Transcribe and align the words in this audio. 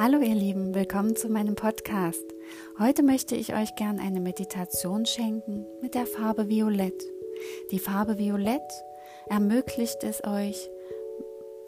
Hallo 0.00 0.20
ihr 0.20 0.36
Lieben, 0.36 0.76
willkommen 0.76 1.16
zu 1.16 1.28
meinem 1.28 1.56
Podcast. 1.56 2.22
Heute 2.78 3.02
möchte 3.02 3.34
ich 3.34 3.52
euch 3.52 3.74
gern 3.74 3.98
eine 3.98 4.20
Meditation 4.20 5.04
schenken 5.06 5.66
mit 5.82 5.96
der 5.96 6.06
Farbe 6.06 6.48
Violett. 6.48 7.02
Die 7.72 7.80
Farbe 7.80 8.16
Violett 8.16 8.62
ermöglicht 9.28 10.04
es 10.04 10.22
euch, 10.22 10.70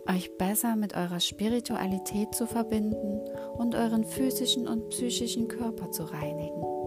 euch 0.08 0.38
besser 0.38 0.76
mit 0.76 0.94
eurer 0.96 1.18
Spiritualität 1.18 2.32
zu 2.32 2.46
verbinden 2.46 3.20
und 3.54 3.74
euren 3.74 4.04
physischen 4.04 4.68
und 4.68 4.90
psychischen 4.90 5.48
Körper 5.48 5.90
zu 5.90 6.04
reinigen. 6.04 6.79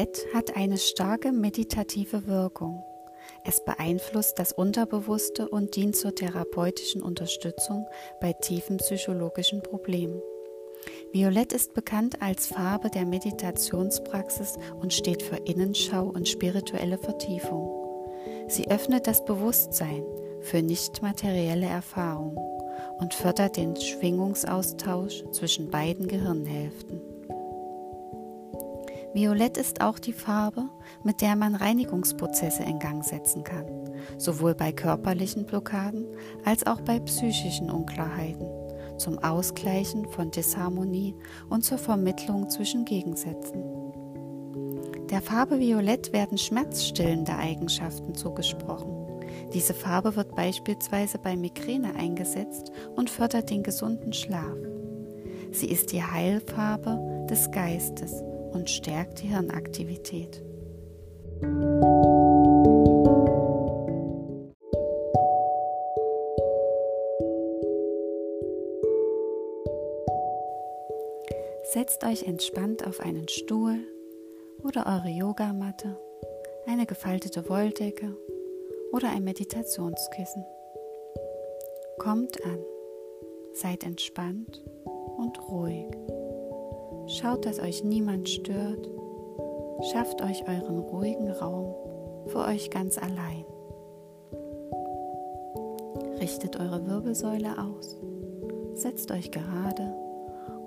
Violett 0.00 0.26
hat 0.32 0.56
eine 0.56 0.78
starke 0.78 1.30
meditative 1.30 2.26
Wirkung. 2.26 2.82
Es 3.44 3.62
beeinflusst 3.62 4.38
das 4.38 4.50
Unterbewusste 4.50 5.46
und 5.46 5.76
dient 5.76 5.94
zur 5.94 6.14
therapeutischen 6.14 7.02
Unterstützung 7.02 7.86
bei 8.18 8.32
tiefen 8.32 8.78
psychologischen 8.78 9.62
Problemen. 9.62 10.22
Violett 11.12 11.52
ist 11.52 11.74
bekannt 11.74 12.22
als 12.22 12.46
Farbe 12.46 12.88
der 12.88 13.04
Meditationspraxis 13.04 14.56
und 14.80 14.94
steht 14.94 15.22
für 15.22 15.36
Innenschau 15.36 16.06
und 16.06 16.26
spirituelle 16.26 16.96
Vertiefung. 16.96 17.68
Sie 18.48 18.70
öffnet 18.70 19.06
das 19.06 19.22
Bewusstsein 19.26 20.02
für 20.40 20.62
nicht 20.62 21.02
materielle 21.02 21.66
Erfahrungen 21.66 22.38
und 23.00 23.12
fördert 23.12 23.58
den 23.58 23.76
Schwingungsaustausch 23.76 25.24
zwischen 25.32 25.68
beiden 25.68 26.08
Gehirnhälften. 26.08 27.09
Violett 29.12 29.56
ist 29.56 29.80
auch 29.80 29.98
die 29.98 30.12
Farbe, 30.12 30.68
mit 31.02 31.20
der 31.20 31.34
man 31.34 31.56
Reinigungsprozesse 31.56 32.62
in 32.62 32.78
Gang 32.78 33.04
setzen 33.04 33.42
kann, 33.42 33.66
sowohl 34.18 34.54
bei 34.54 34.70
körperlichen 34.70 35.46
Blockaden 35.46 36.06
als 36.44 36.64
auch 36.64 36.80
bei 36.80 37.00
psychischen 37.00 37.70
Unklarheiten, 37.70 38.46
zum 38.98 39.18
Ausgleichen 39.18 40.08
von 40.10 40.30
Disharmonie 40.30 41.16
und 41.48 41.64
zur 41.64 41.78
Vermittlung 41.78 42.48
zwischen 42.50 42.84
Gegensätzen. 42.84 43.64
Der 45.10 45.20
Farbe 45.20 45.58
Violett 45.58 46.12
werden 46.12 46.38
schmerzstillende 46.38 47.34
Eigenschaften 47.34 48.14
zugesprochen. 48.14 48.96
Diese 49.52 49.74
Farbe 49.74 50.14
wird 50.14 50.36
beispielsweise 50.36 51.18
bei 51.18 51.34
Migräne 51.34 51.96
eingesetzt 51.96 52.70
und 52.94 53.10
fördert 53.10 53.50
den 53.50 53.64
gesunden 53.64 54.12
Schlaf. 54.12 54.56
Sie 55.50 55.66
ist 55.66 55.90
die 55.90 56.04
Heilfarbe 56.04 57.26
des 57.28 57.50
Geistes 57.50 58.22
und 58.52 58.70
stärkt 58.70 59.22
die 59.22 59.28
Hirnaktivität. 59.28 60.42
Setzt 71.72 72.04
euch 72.04 72.24
entspannt 72.24 72.84
auf 72.84 72.98
einen 73.00 73.28
Stuhl 73.28 73.78
oder 74.64 74.86
eure 74.86 75.08
Yogamatte, 75.08 75.96
eine 76.66 76.84
gefaltete 76.84 77.48
Wolldecke 77.48 78.16
oder 78.92 79.10
ein 79.10 79.22
Meditationskissen. 79.22 80.44
Kommt 81.98 82.44
an, 82.44 82.58
seid 83.52 83.84
entspannt 83.84 84.64
und 85.16 85.38
ruhig. 85.48 85.86
Schaut, 87.18 87.44
dass 87.44 87.58
euch 87.58 87.82
niemand 87.82 88.28
stört. 88.28 88.88
Schafft 89.90 90.22
euch 90.22 90.46
euren 90.46 90.78
ruhigen 90.78 91.28
Raum 91.32 91.74
für 92.26 92.38
euch 92.38 92.70
ganz 92.70 92.98
allein. 92.98 93.44
Richtet 96.20 96.60
eure 96.60 96.86
Wirbelsäule 96.86 97.58
aus. 97.58 97.98
Setzt 98.74 99.10
euch 99.10 99.32
gerade, 99.32 99.92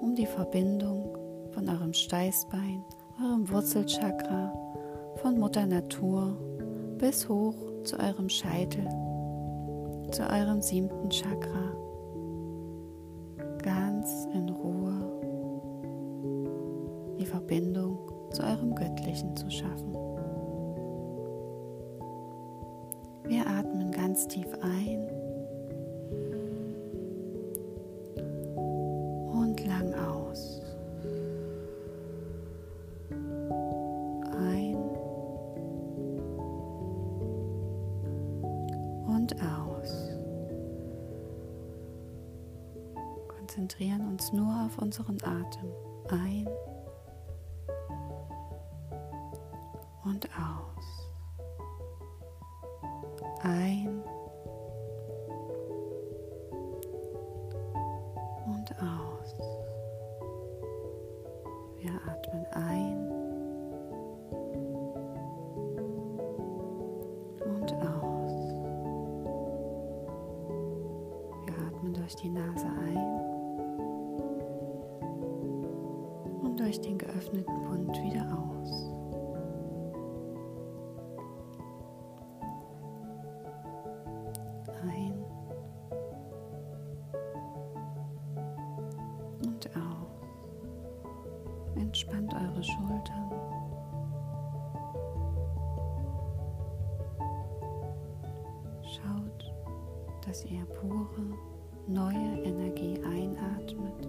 um 0.01 0.15
die 0.15 0.25
Verbindung 0.25 1.17
von 1.51 1.69
eurem 1.69 1.93
Steißbein, 1.93 2.83
eurem 3.23 3.49
Wurzelchakra, 3.49 4.51
von 5.21 5.39
Mutter 5.39 5.65
Natur 5.65 6.35
bis 6.97 7.29
hoch 7.29 7.55
zu 7.85 7.97
eurem 7.99 8.27
Scheitel, 8.27 8.83
zu 10.11 10.23
eurem 10.29 10.61
siebten 10.61 11.09
Chakra 11.09 11.73
Verbindung 17.53 17.99
zu 18.31 18.41
eurem 18.41 18.73
Göttlichen 18.73 19.35
zu 19.37 19.47
schaffen. 19.51 19.93
Wir 23.25 23.45
atmen 23.45 23.91
ganz 23.91 24.27
tief 24.27 24.47
ein 24.61 25.07
und 29.31 29.63
lang 29.67 29.93
aus. 29.93 30.63
Ein 34.31 34.75
und 39.05 39.35
aus. 39.43 40.09
Konzentrieren 43.27 44.07
uns 44.07 44.33
nur 44.33 44.65
auf 44.65 44.79
unseren 44.79 45.17
Atem. 45.21 45.69
Ein 46.09 46.47
und 50.05 50.29
aus. 50.37 51.09
Ein 53.41 54.01
und 58.45 58.75
aus. 58.81 59.35
Wir 61.79 61.93
atmen 62.07 62.45
ein 62.51 63.11
und 67.45 67.73
aus. 67.73 68.33
Wir 71.45 71.53
atmen 71.67 71.93
durch 71.93 72.15
die 72.15 72.29
Nase 72.29 72.65
ein 72.65 72.97
und 76.41 76.59
durch 76.59 76.79
den 76.81 76.97
geöffneten 76.97 77.63
Mund 77.65 77.97
wieder 78.03 78.25
aus. 78.37 78.92
Entspannt 91.93 92.33
eure 92.33 92.63
Schultern. 92.63 93.31
Schaut, 98.81 99.53
dass 100.25 100.43
ihr 100.45 100.65
pure, 100.65 101.37
neue 101.87 102.41
Energie 102.41 102.99
einatmet 103.03 104.07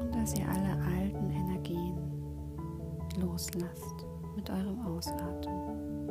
und 0.00 0.14
dass 0.16 0.36
ihr 0.36 0.48
alle 0.48 0.82
alten 0.82 1.30
Energien 1.30 1.96
loslasst 3.20 4.04
mit 4.34 4.50
eurem 4.50 4.84
Ausatmen. 4.84 6.08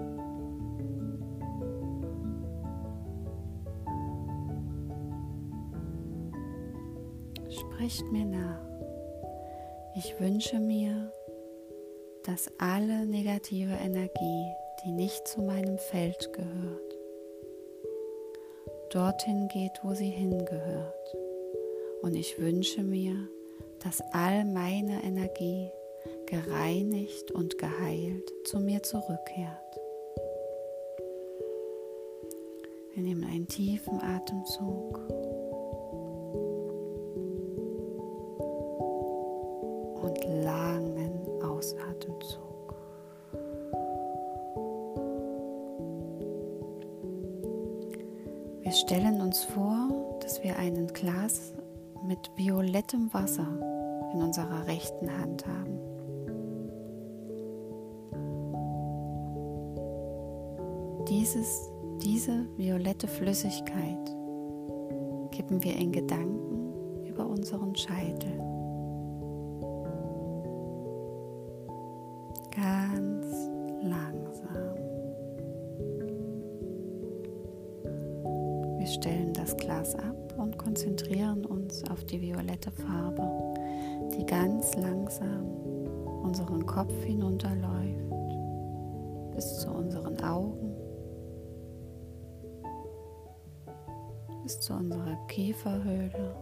Sprecht 7.49 8.09
mir 8.13 8.23
nach. 8.23 8.66
Ich 9.97 10.19
wünsche 10.19 10.59
mir, 10.59 11.11
dass 12.23 12.51
alle 12.59 13.07
negative 13.07 13.73
Energie, 13.73 14.45
die 14.85 14.91
nicht 14.91 15.27
zu 15.27 15.41
meinem 15.41 15.79
Feld 15.79 16.33
gehört, 16.33 16.97
dorthin 18.91 19.47
geht, 19.47 19.71
wo 19.81 19.95
sie 19.95 20.11
hingehört. 20.11 21.15
Und 22.03 22.13
ich 22.13 22.37
wünsche 22.37 22.83
mir, 22.83 23.27
dass 23.83 24.01
all 24.11 24.45
meine 24.45 25.03
Energie 25.03 25.71
gereinigt 26.27 27.31
und 27.31 27.57
geheilt 27.57 28.31
zu 28.43 28.59
mir 28.59 28.83
zurückkehrt. 28.83 29.79
Wir 32.93 33.01
nehmen 33.01 33.23
einen 33.23 33.47
tiefen 33.47 33.99
Atemzug 33.99 35.26
Wir 48.67 48.73
stellen 48.73 49.21
uns 49.21 49.45
vor, 49.45 50.19
dass 50.19 50.43
wir 50.43 50.59
ein 50.59 50.87
Glas 50.87 51.53
mit 52.05 52.29
violettem 52.35 53.13
Wasser 53.13 53.47
in 54.13 54.21
unserer 54.21 54.67
rechten 54.67 55.09
Hand 55.09 55.47
haben. 55.47 55.79
Dieses, 61.07 61.71
diese 62.03 62.45
violette 62.57 63.07
Flüssigkeit 63.07 64.05
kippen 65.31 65.63
wir 65.63 65.77
in 65.77 65.93
Gedanken 65.93 67.05
über 67.05 67.25
unseren 67.25 67.73
Scheitel. 67.73 68.37
Ganz 72.53 73.16
Glas 79.87 79.95
ab 79.95 80.33
und 80.37 80.57
konzentrieren 80.57 81.45
uns 81.45 81.83
auf 81.89 82.03
die 82.05 82.21
violette 82.21 82.71
Farbe, 82.71 83.53
die 84.17 84.25
ganz 84.25 84.75
langsam 84.75 85.45
unseren 86.23 86.65
Kopf 86.65 86.93
hinunterläuft 87.03 88.11
bis 89.35 89.59
zu 89.59 89.71
unseren 89.71 90.19
Augen 90.21 90.73
bis 94.43 94.61
zu 94.61 94.73
unserer 94.73 95.17
Kieferhöhle, 95.27 96.35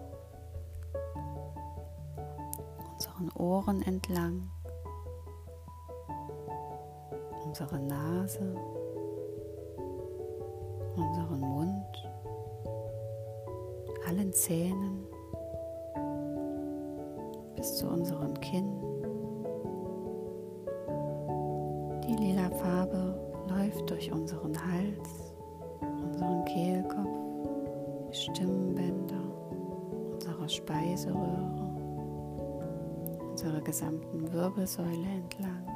unseren 2.94 3.32
Ohren 3.32 3.82
entlang, 3.82 4.48
unsere 7.46 7.80
Nase, 7.80 8.56
unseren 10.96 11.40
Mund, 11.40 12.08
allen 14.08 14.32
Zähnen 14.34 15.06
bis 17.56 17.78
zu 17.78 17.88
unserem 17.88 18.34
Kinn. 18.42 18.72
Die 22.08 22.16
lila 22.16 22.50
Farbe 22.52 23.20
läuft 23.50 23.90
durch 23.90 24.12
unseren 24.12 24.56
Hals, 24.56 25.34
unseren 26.04 26.46
Kehlkopf 26.46 27.26
Stimmbänder, 28.12 29.24
unserer 30.14 30.48
Speiseröhre, 30.48 31.70
unserer 33.32 33.62
gesamten 33.62 34.32
Wirbelsäule 34.32 35.08
entlang. 35.08 35.68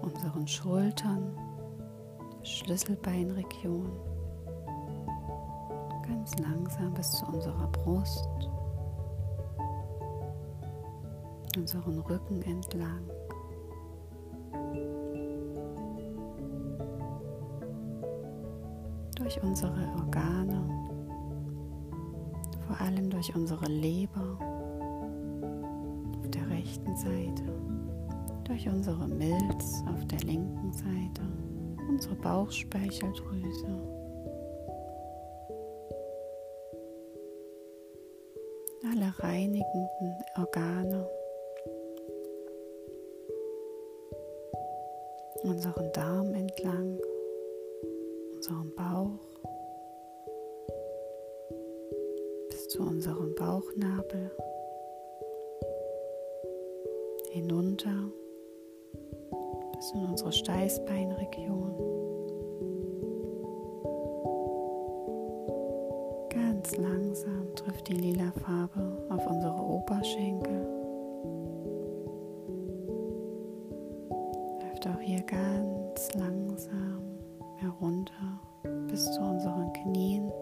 Unseren 0.00 0.46
Schultern, 0.46 1.36
Schlüsselbeinregion, 2.48 3.90
ganz 6.06 6.38
langsam 6.38 6.94
bis 6.94 7.12
zu 7.12 7.26
unserer 7.26 7.66
Brust, 7.68 8.26
unseren 11.56 11.98
Rücken 12.00 12.42
entlang. 12.42 13.08
durch 19.18 19.42
unsere 19.42 19.92
Organe, 19.98 20.62
vor 22.66 22.80
allem 22.80 23.10
durch 23.10 23.34
unsere 23.34 23.66
Leber. 23.66 24.38
Auf 26.18 26.30
der 26.30 26.48
rechten 26.48 26.96
Seite, 26.96 27.42
durch 28.44 28.66
unsere 28.68 29.06
Milz 29.06 29.84
auf 29.92 30.06
der 30.06 30.20
linken 30.20 30.72
Seite, 30.72 31.22
unsere 31.88 32.14
Bauchspeicheldrüse. 32.16 33.66
Alle 38.84 39.12
reinigenden 39.18 40.14
Organe, 40.38 41.08
unseren 45.42 45.92
Darm 45.92 46.34
entlang. 46.34 46.98
Unserem 48.34 48.72
Bauch. 48.76 49.40
Bis 52.50 52.68
zu 52.68 52.82
unserem 52.82 53.34
Bauchnabel. 53.34 54.30
Hinunter 57.30 58.10
bis 59.78 59.92
in 59.92 60.04
unsere 60.04 60.32
Steißbeinregion. 60.32 61.72
Ganz 66.30 66.76
langsam 66.76 67.54
trifft 67.54 67.88
die 67.88 67.94
lila 67.94 68.32
Farbe 68.44 69.06
auf 69.08 69.24
unsere 69.26 69.54
Oberschenkel. 69.54 70.66
Läuft 74.62 74.88
auch 74.88 75.00
hier 75.00 75.22
ganz 75.22 76.12
langsam 76.14 77.02
herunter 77.58 78.40
bis 78.88 79.04
zu 79.12 79.20
unseren 79.20 79.72
Knien. 79.74 80.32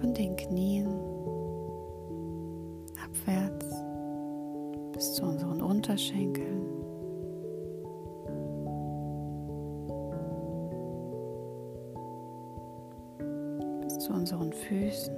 Von 0.00 0.12
den 0.12 0.36
Knien 0.36 1.09
unseren 6.00 6.30
Unterschenkeln. 6.30 6.66
Bis 13.82 13.98
zu 13.98 14.12
unseren 14.12 14.52
Füßen. 14.52 15.14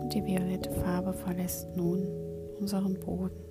Und 0.00 0.14
die 0.14 0.24
violette 0.24 0.70
Farbe 0.70 1.12
verlässt 1.12 1.76
nun 1.76 2.06
unseren 2.60 2.94
Boden. 3.00 3.46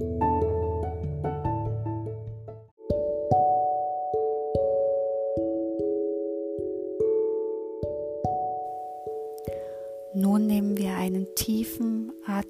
Nun 0.00 0.29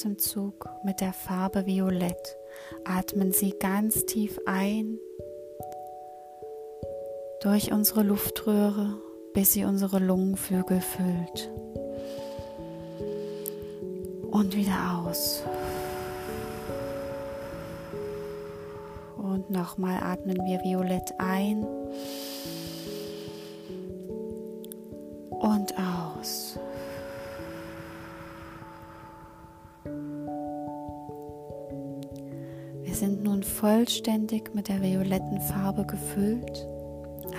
Atemzug 0.01 0.67
mit 0.83 1.03
der 1.03 1.13
Farbe 1.13 1.67
Violett. 1.67 2.39
Atmen 2.87 3.33
Sie 3.33 3.53
ganz 3.61 4.07
tief 4.07 4.41
ein 4.47 4.99
durch 7.43 7.71
unsere 7.71 8.03
Luftröhre, 8.03 8.97
bis 9.35 9.53
sie 9.53 9.65
unsere 9.67 9.99
Lungenflügel 9.99 10.81
füllt. 10.81 11.51
Und 14.31 14.57
wieder 14.57 15.05
aus. 15.05 15.43
Und 19.19 19.51
nochmal 19.51 20.03
atmen 20.03 20.39
wir 20.47 20.61
violett 20.65 21.13
ein 21.19 21.63
und 25.29 25.75
aus. 25.77 26.59
Sind 33.01 33.25
nun 33.25 33.43
vollständig 33.43 34.55
mit 34.55 34.69
der 34.69 34.83
violetten 34.83 35.41
Farbe 35.41 35.87
gefüllt. 35.87 36.69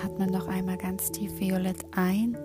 Atmen 0.03 0.31
noch 0.31 0.47
einmal 0.47 0.77
ganz 0.77 1.11
tief 1.11 1.39
violett 1.39 1.85
ein. 1.91 2.35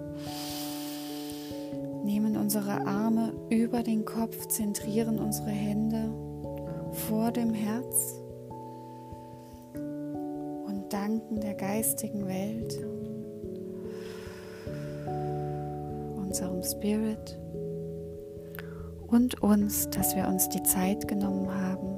Nehmen 2.04 2.36
unsere 2.36 2.86
Arme 2.86 3.32
über 3.48 3.82
den 3.82 4.04
Kopf, 4.04 4.48
zentrieren 4.48 5.18
unsere 5.18 5.48
Hände 5.48 6.10
vor 7.08 7.32
dem 7.32 7.54
Herz 7.54 8.20
und 10.66 10.84
danken 10.90 11.40
der 11.40 11.54
geistigen 11.54 12.26
Welt, 12.26 12.78
unserem 16.18 16.62
Spirit 16.62 17.38
und 19.06 19.42
uns, 19.42 19.88
dass 19.88 20.14
wir 20.14 20.28
uns 20.28 20.50
die 20.50 20.62
Zeit 20.64 21.08
genommen 21.08 21.50
haben 21.50 21.95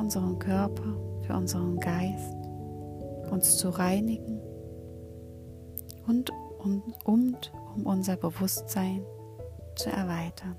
unseren 0.00 0.38
Körper, 0.38 0.96
für 1.22 1.34
unseren 1.34 1.78
Geist 1.78 2.34
uns 3.30 3.58
zu 3.58 3.68
reinigen 3.68 4.40
und, 6.06 6.30
und, 6.58 6.82
und 7.04 7.52
um 7.76 7.86
unser 7.86 8.16
Bewusstsein 8.16 9.04
zu 9.76 9.90
erweitern. 9.90 10.56